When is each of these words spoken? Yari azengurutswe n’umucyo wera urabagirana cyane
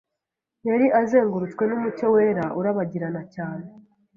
Yari 0.67 0.87
azengurutswe 1.01 1.63
n’umucyo 1.67 2.05
wera 2.15 2.45
urabagirana 2.59 3.21
cyane 3.35 3.65